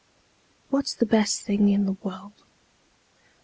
[0.71, 2.43] What's the best thing in the world?